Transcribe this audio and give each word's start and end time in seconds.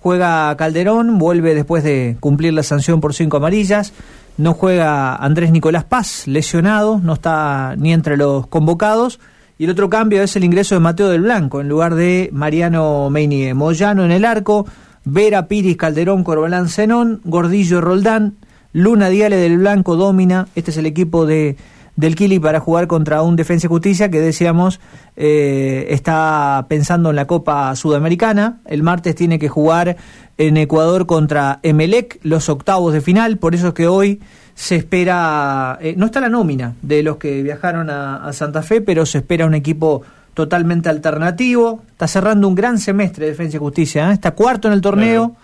juega 0.00 0.56
Calderón, 0.56 1.18
vuelve 1.18 1.54
después 1.54 1.84
de 1.84 2.16
cumplir 2.20 2.52
la 2.52 2.62
sanción 2.62 3.00
por 3.00 3.14
cinco 3.14 3.38
amarillas. 3.38 3.92
No 4.36 4.54
juega 4.54 5.16
Andrés 5.16 5.50
Nicolás 5.50 5.84
Paz, 5.84 6.26
lesionado, 6.26 7.00
no 7.02 7.14
está 7.14 7.74
ni 7.76 7.92
entre 7.92 8.16
los 8.16 8.46
convocados. 8.46 9.18
Y 9.58 9.64
el 9.64 9.70
otro 9.70 9.90
cambio 9.90 10.22
es 10.22 10.36
el 10.36 10.44
ingreso 10.44 10.76
de 10.76 10.80
Mateo 10.80 11.08
del 11.08 11.22
Blanco 11.22 11.60
en 11.60 11.68
lugar 11.68 11.96
de 11.96 12.30
Mariano 12.32 13.10
Meinie. 13.10 13.54
Moyano 13.54 14.04
en 14.04 14.12
el 14.12 14.24
arco, 14.24 14.66
Vera 15.04 15.48
Piris, 15.48 15.76
Calderón, 15.76 16.22
Corbalán, 16.22 16.68
Zenón, 16.68 17.20
Gordillo, 17.24 17.80
Roldán, 17.80 18.36
Luna 18.72 19.08
Diale 19.08 19.36
del 19.36 19.58
Blanco, 19.58 19.96
Domina. 19.96 20.46
Este 20.54 20.70
es 20.70 20.76
el 20.76 20.86
equipo 20.86 21.26
de 21.26 21.56
del 21.98 22.14
Kili 22.14 22.38
para 22.38 22.60
jugar 22.60 22.86
contra 22.86 23.22
un 23.22 23.34
Defensa 23.34 23.66
y 23.66 23.68
Justicia 23.68 24.08
que 24.08 24.20
decíamos 24.20 24.78
eh, 25.16 25.88
está 25.90 26.64
pensando 26.68 27.10
en 27.10 27.16
la 27.16 27.26
Copa 27.26 27.74
Sudamericana. 27.74 28.60
El 28.66 28.84
martes 28.84 29.16
tiene 29.16 29.40
que 29.40 29.48
jugar 29.48 29.96
en 30.38 30.56
Ecuador 30.58 31.06
contra 31.06 31.58
Emelec, 31.64 32.20
los 32.22 32.48
octavos 32.48 32.92
de 32.92 33.00
final, 33.00 33.38
por 33.38 33.56
eso 33.56 33.68
es 33.68 33.74
que 33.74 33.88
hoy 33.88 34.20
se 34.54 34.76
espera, 34.76 35.76
eh, 35.80 35.94
no 35.96 36.06
está 36.06 36.20
la 36.20 36.28
nómina 36.28 36.76
de 36.82 37.02
los 37.02 37.16
que 37.16 37.42
viajaron 37.42 37.90
a, 37.90 38.32
Santa 38.32 38.62
Fe, 38.62 38.80
pero 38.80 39.04
se 39.04 39.18
espera 39.18 39.44
un 39.44 39.54
equipo 39.54 40.02
totalmente 40.34 40.88
alternativo. 40.88 41.82
Está 41.90 42.06
cerrando 42.06 42.46
un 42.46 42.54
gran 42.54 42.78
semestre 42.78 43.24
de 43.24 43.32
Defensa 43.32 43.56
y 43.56 43.60
Justicia, 43.60 44.10
¿eh? 44.10 44.12
está 44.12 44.30
cuarto 44.36 44.68
en 44.68 44.74
el 44.74 44.80
torneo, 44.80 45.34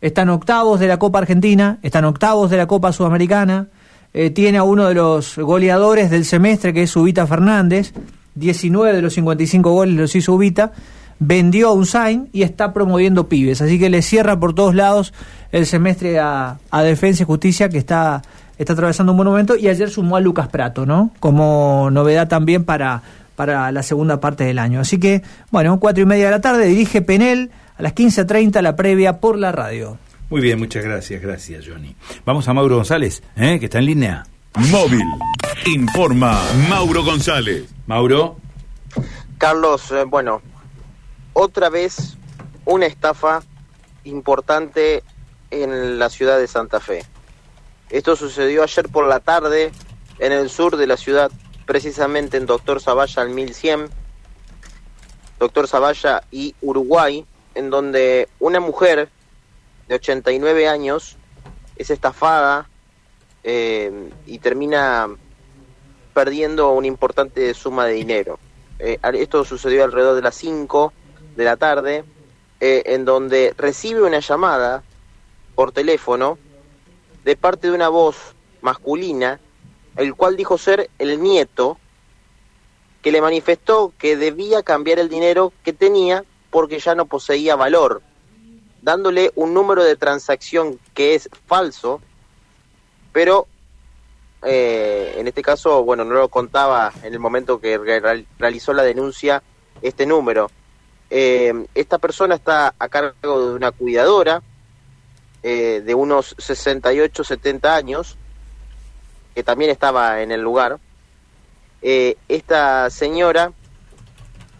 están 0.00 0.28
octavos 0.28 0.78
de 0.78 0.86
la 0.86 0.96
Copa 0.96 1.18
Argentina, 1.18 1.78
están 1.82 2.04
octavos 2.04 2.50
de 2.50 2.56
la 2.56 2.68
Copa 2.68 2.92
Sudamericana 2.92 3.66
eh, 4.14 4.30
tiene 4.30 4.58
a 4.58 4.62
uno 4.62 4.86
de 4.86 4.94
los 4.94 5.36
goleadores 5.36 6.08
del 6.08 6.24
semestre, 6.24 6.72
que 6.72 6.84
es 6.84 6.96
Ubita 6.96 7.26
Fernández, 7.26 7.92
19 8.36 8.94
de 8.94 9.02
los 9.02 9.14
55 9.14 9.70
goles 9.72 9.96
los 9.96 10.14
hizo 10.14 10.34
Ubita, 10.34 10.72
vendió 11.18 11.68
a 11.68 11.72
Unsain 11.72 12.28
y 12.32 12.42
está 12.42 12.72
promoviendo 12.72 13.28
pibes, 13.28 13.60
así 13.60 13.78
que 13.78 13.90
le 13.90 14.02
cierra 14.02 14.38
por 14.38 14.54
todos 14.54 14.74
lados 14.74 15.12
el 15.50 15.66
semestre 15.66 16.18
a, 16.20 16.58
Defensa 16.84 17.24
y 17.24 17.26
Justicia, 17.26 17.68
que 17.68 17.78
está, 17.78 18.22
está 18.56 18.72
atravesando 18.72 19.12
un 19.12 19.18
buen 19.18 19.28
momento, 19.28 19.56
y 19.56 19.68
ayer 19.68 19.90
sumó 19.90 20.16
a 20.16 20.20
Lucas 20.20 20.48
Prato, 20.48 20.86
¿no? 20.86 21.10
Como 21.18 21.90
novedad 21.90 22.28
también 22.28 22.64
para, 22.64 23.02
para 23.34 23.72
la 23.72 23.82
segunda 23.82 24.20
parte 24.20 24.44
del 24.44 24.58
año. 24.58 24.80
Así 24.80 24.98
que, 24.98 25.22
bueno, 25.50 25.78
cuatro 25.80 26.02
y 26.02 26.06
media 26.06 26.26
de 26.26 26.30
la 26.30 26.40
tarde, 26.40 26.66
dirige 26.66 27.02
Penel, 27.02 27.50
a 27.76 27.82
las 27.82 27.94
15.30 27.94 28.62
la 28.62 28.76
previa 28.76 29.18
por 29.18 29.38
la 29.38 29.50
radio. 29.50 29.98
Muy 30.34 30.40
bien, 30.40 30.58
muchas 30.58 30.82
gracias, 30.82 31.22
gracias 31.22 31.64
Johnny. 31.64 31.94
Vamos 32.24 32.48
a 32.48 32.52
Mauro 32.52 32.74
González, 32.74 33.22
¿eh? 33.36 33.60
que 33.60 33.66
está 33.66 33.78
en 33.78 33.86
línea. 33.86 34.24
Móvil. 34.68 35.06
Informa 35.64 36.42
Mauro 36.68 37.04
González. 37.04 37.72
Mauro. 37.86 38.34
Carlos, 39.38 39.92
eh, 39.92 40.02
bueno, 40.02 40.42
otra 41.34 41.70
vez 41.70 42.16
una 42.64 42.86
estafa 42.86 43.44
importante 44.02 45.04
en 45.52 46.00
la 46.00 46.10
ciudad 46.10 46.36
de 46.40 46.48
Santa 46.48 46.80
Fe. 46.80 47.04
Esto 47.88 48.16
sucedió 48.16 48.64
ayer 48.64 48.88
por 48.88 49.06
la 49.06 49.20
tarde 49.20 49.70
en 50.18 50.32
el 50.32 50.50
sur 50.50 50.76
de 50.76 50.88
la 50.88 50.96
ciudad, 50.96 51.30
precisamente 51.64 52.38
en 52.38 52.46
Doctor 52.46 52.80
Zavalla 52.80 53.22
al 53.22 53.30
1100, 53.30 53.88
Doctor 55.38 55.68
Zavalla 55.68 56.24
y 56.32 56.56
Uruguay, 56.60 57.24
en 57.54 57.70
donde 57.70 58.28
una 58.40 58.58
mujer 58.58 59.10
de 59.88 59.94
89 59.96 60.68
años 60.68 61.16
es 61.76 61.90
estafada 61.90 62.68
eh, 63.42 64.10
y 64.26 64.38
termina 64.38 65.08
perdiendo 66.12 66.70
una 66.72 66.86
importante 66.86 67.52
suma 67.54 67.86
de 67.86 67.94
dinero. 67.94 68.38
Eh, 68.78 68.98
esto 69.14 69.44
sucedió 69.44 69.84
alrededor 69.84 70.14
de 70.16 70.22
las 70.22 70.34
5 70.36 70.92
de 71.36 71.44
la 71.44 71.56
tarde, 71.56 72.04
eh, 72.60 72.82
en 72.86 73.04
donde 73.04 73.52
recibe 73.56 74.02
una 74.02 74.20
llamada 74.20 74.82
por 75.54 75.72
teléfono 75.72 76.38
de 77.24 77.36
parte 77.36 77.68
de 77.68 77.74
una 77.74 77.88
voz 77.88 78.34
masculina, 78.62 79.40
el 79.96 80.14
cual 80.14 80.36
dijo 80.36 80.58
ser 80.58 80.90
el 80.98 81.20
nieto, 81.20 81.78
que 83.02 83.12
le 83.12 83.20
manifestó 83.20 83.92
que 83.98 84.16
debía 84.16 84.62
cambiar 84.62 84.98
el 84.98 85.10
dinero 85.10 85.52
que 85.62 85.74
tenía 85.74 86.24
porque 86.50 86.78
ya 86.78 86.94
no 86.94 87.04
poseía 87.04 87.54
valor 87.54 88.00
dándole 88.84 89.32
un 89.34 89.54
número 89.54 89.82
de 89.82 89.96
transacción 89.96 90.78
que 90.92 91.14
es 91.14 91.30
falso, 91.46 92.02
pero 93.12 93.46
eh, 94.44 95.14
en 95.16 95.26
este 95.26 95.42
caso, 95.42 95.82
bueno, 95.84 96.04
no 96.04 96.14
lo 96.14 96.28
contaba 96.28 96.92
en 97.02 97.14
el 97.14 97.18
momento 97.18 97.58
que 97.58 97.78
realizó 98.38 98.74
la 98.74 98.82
denuncia 98.82 99.42
este 99.80 100.04
número. 100.04 100.50
Eh, 101.08 101.66
esta 101.74 101.96
persona 101.96 102.34
está 102.34 102.74
a 102.78 102.88
cargo 102.90 103.48
de 103.48 103.54
una 103.54 103.72
cuidadora 103.72 104.42
eh, 105.42 105.82
de 105.82 105.94
unos 105.94 106.36
68, 106.38 107.24
70 107.24 107.74
años, 107.74 108.18
que 109.34 109.42
también 109.42 109.70
estaba 109.70 110.20
en 110.20 110.30
el 110.30 110.42
lugar. 110.42 110.78
esta 111.80 112.90
señora 112.90 113.52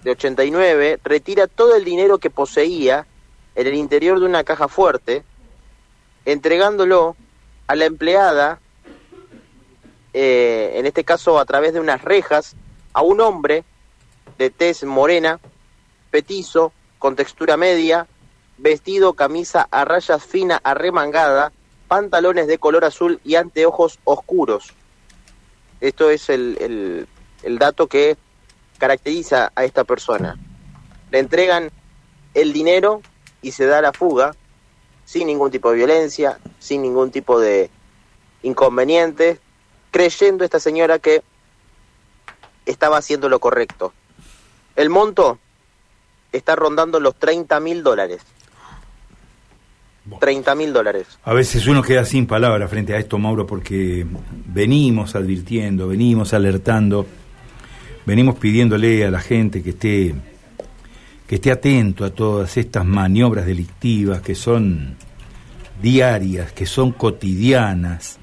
de 0.03 0.11
89 0.11 1.01
retira 1.05 1.47
todo 1.47 1.77
el 1.77 1.85
dinero 1.85 2.19
que 2.19 2.31
poseía 2.31 3.07
en 3.55 3.67
el 3.67 3.75
interior 3.75 4.19
de 4.21 4.27
una 4.27 4.45
caja 4.45 4.69
fuerte, 4.69 5.23
entregándolo 6.25 7.17
a 7.67 7.77
la 7.77 7.85
empleada, 7.85 8.61
eh, 10.13 10.73
en 10.77 10.87
este 10.87 11.05
caso 11.05 11.39
a 11.39 11.45
través 11.45 11.73
de 11.73 11.81
unas 11.81 12.03
rejas, 12.03 12.57
a 12.93 13.03
un 13.03 13.21
hombre 13.21 13.65
de 14.39 14.51
tez 14.51 14.85
morena, 14.85 15.41
petizo, 16.11 16.73
con 16.99 17.17
textura 17.17 17.57
media, 17.57 18.07
vestido, 18.59 19.15
camisa 19.15 19.69
a 19.71 19.85
rayas 19.85 20.25
fina, 20.25 20.61
arremangada, 20.63 21.53
pantalones 21.89 22.47
de 22.47 22.59
color 22.59 22.85
azul 22.85 23.21
y 23.25 23.35
anteojos 23.35 23.99
oscuros. 24.05 24.73
Esto 25.81 26.11
es 26.11 26.31
el, 26.31 26.57
el, 26.61 27.09
el 27.43 27.59
dato 27.59 27.89
que 27.89 28.17
caracteriza 28.79 29.53
a 29.55 29.65
esta 29.65 29.85
persona. 29.85 30.39
Le 31.11 31.19
entregan 31.19 31.71
el 32.33 32.53
dinero 32.53 33.03
y 33.45 33.53
se 33.53 33.67
da 33.67 33.83
la 33.83 33.93
fuga 33.93 34.35
sin 35.05 35.27
ningún 35.27 35.51
tipo 35.51 35.71
de 35.71 35.77
violencia, 35.77 36.39
sin 36.59 36.81
ningún 36.81 37.11
tipo 37.11 37.39
de 37.39 37.71
inconveniente, 38.43 39.39
creyendo 39.91 40.45
esta 40.45 40.59
señora 40.59 40.99
que 40.99 41.23
estaba 42.65 42.97
haciendo 42.97 43.29
lo 43.29 43.39
correcto. 43.39 43.93
El 44.77 44.89
monto 44.89 45.39
está 46.33 46.57
rondando 46.57 46.99
los 47.01 47.17
30 47.17 47.61
mil 47.61 47.83
dólares. 47.83 48.23
30 50.21 50.55
mil 50.55 50.73
dólares. 50.73 51.07
A 51.23 51.35
veces 51.35 51.67
uno 51.67 51.83
queda 51.83 52.05
sin 52.07 52.27
palabras 52.27 52.71
frente 52.71 52.95
a 52.95 52.99
esto, 52.99 53.19
Mauro, 53.19 53.47
porque 53.47 54.07
venimos 54.47 55.15
advirtiendo, 55.15 55.89
venimos 55.89 56.33
alertando, 56.33 57.07
venimos 58.07 58.37
pidiéndole 58.37 59.05
a 59.05 59.11
la 59.11 59.21
gente 59.21 59.63
que 59.63 59.71
esté 59.71 60.15
que 61.35 61.39
esté 61.39 61.51
atento 61.51 62.05
a 62.05 62.11
todas 62.11 62.57
estas 62.57 62.85
maniobras 62.85 63.45
delictivas 63.45 64.23
que 64.23 64.37
son 64.37 64.97
diarias, 65.83 66.53
que 66.53 66.65
son 66.65 66.93
cotidianas. 66.93 68.21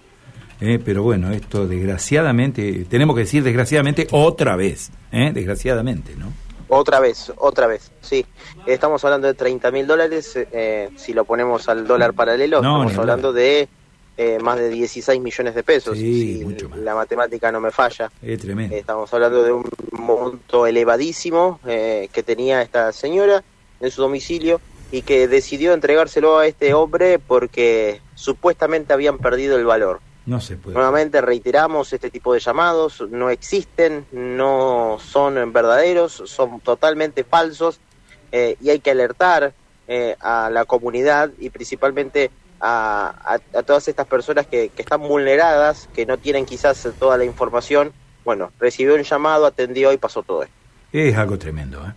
¿eh? 0.61 0.79
pero 0.79 1.03
bueno, 1.03 1.29
esto 1.31 1.67
desgraciadamente, 1.67 2.85
tenemos 2.89 3.17
que 3.17 3.23
decir 3.23 3.43
desgraciadamente 3.43 4.07
otra 4.11 4.55
vez, 4.55 4.91
¿eh? 5.11 5.31
desgraciadamente, 5.33 6.15
¿no? 6.15 6.31
Otra 6.69 7.01
vez, 7.01 7.33
otra 7.35 7.67
vez, 7.67 7.91
sí. 7.99 8.25
Estamos 8.65 9.03
hablando 9.03 9.27
de 9.27 9.33
30 9.33 9.71
mil 9.71 9.85
dólares, 9.85 10.37
eh, 10.37 10.89
si 10.95 11.11
lo 11.11 11.25
ponemos 11.25 11.67
al 11.67 11.85
dólar 11.85 12.13
paralelo, 12.13 12.59
estamos 12.59 12.97
hablando 12.97 13.33
de 13.33 13.67
eh, 14.17 14.39
más 14.39 14.59
de 14.59 14.69
16 14.69 15.21
millones 15.21 15.55
de 15.55 15.63
pesos, 15.63 15.97
si 15.97 16.45
la 16.75 16.93
matemática 16.93 17.49
no 17.51 17.61
me 17.61 17.71
falla. 17.71 18.11
estamos 18.21 19.11
hablando 19.13 19.41
de 19.41 19.53
un 19.53 19.63
monto 19.93 20.67
elevadísimo 20.67 21.61
eh, 21.65 22.09
que 22.11 22.21
tenía 22.21 22.61
esta 22.61 22.91
señora 22.91 23.41
en 23.79 23.89
su 23.89 24.01
domicilio 24.01 24.59
y 24.91 25.03
que 25.03 25.29
decidió 25.29 25.73
entregárselo 25.73 26.37
a 26.37 26.45
este 26.45 26.73
hombre 26.73 27.19
porque 27.19 28.01
supuestamente 28.13 28.91
habían 28.91 29.17
perdido 29.17 29.57
el 29.57 29.63
valor. 29.63 30.01
No 30.25 30.41
se 30.41 30.57
puede. 30.57 30.75
Nuevamente 30.75 31.21
reiteramos, 31.21 31.93
este 31.93 32.09
tipo 32.09 32.33
de 32.33 32.41
llamados 32.41 33.01
no 33.09 33.29
existen, 33.29 34.05
no 34.11 34.97
son 34.99 35.53
verdaderos, 35.53 36.21
son 36.25 36.59
totalmente 36.59 37.23
falsos 37.23 37.79
eh, 38.33 38.57
y 38.61 38.71
hay 38.71 38.81
que 38.81 38.91
alertar 38.91 39.53
a 40.21 40.49
la 40.49 40.63
comunidad 40.63 41.31
y 41.37 41.49
principalmente 41.49 42.31
a, 42.61 43.39
todas 43.65 43.87
estas 43.87 44.07
personas 44.07 44.45
que, 44.47 44.71
están 44.77 45.01
vulneradas, 45.01 45.89
que 45.93 46.05
no 46.05 46.17
tienen 46.17 46.45
quizás 46.45 46.87
toda 46.99 47.17
la 47.17 47.25
información. 47.25 47.91
Bueno, 48.23 48.51
recibió 48.59 48.95
un 48.95 49.01
llamado, 49.03 49.45
atendió 49.45 49.91
y 49.91 49.97
pasó 49.97 50.21
todo 50.21 50.43
esto. 50.43 50.55
Es 50.93 51.15
algo 51.17 51.37
tremendo, 51.37 51.83
¿eh? 51.85 51.93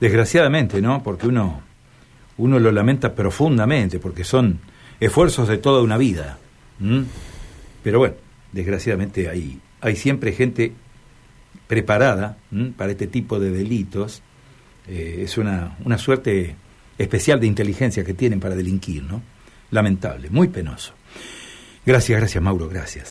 Desgraciadamente, 0.00 0.80
¿no? 0.80 1.02
Porque 1.02 1.26
uno, 1.26 1.62
uno 2.36 2.58
lo 2.58 2.72
lamenta 2.72 3.14
profundamente, 3.14 3.98
porque 3.98 4.24
son 4.24 4.60
esfuerzos 5.00 5.48
de 5.48 5.58
toda 5.58 5.82
una 5.82 5.96
vida. 5.96 6.38
Pero 7.82 7.98
bueno, 7.98 8.14
desgraciadamente 8.52 9.28
hay, 9.28 9.60
hay 9.80 9.96
siempre 9.96 10.32
gente 10.32 10.72
preparada 11.66 12.38
para 12.76 12.92
este 12.92 13.06
tipo 13.06 13.38
de 13.38 13.50
delitos. 13.50 14.22
Eh, 14.88 15.20
es 15.24 15.36
una, 15.36 15.76
una 15.84 15.98
suerte 15.98 16.56
especial 16.96 17.40
de 17.40 17.46
inteligencia 17.46 18.04
que 18.04 18.14
tienen 18.14 18.40
para 18.40 18.54
delinquir, 18.54 19.02
¿no? 19.02 19.22
Lamentable, 19.70 20.30
muy 20.30 20.48
penoso. 20.48 20.92
Gracias, 21.84 22.18
gracias 22.18 22.42
Mauro, 22.42 22.68
gracias. 22.68 23.06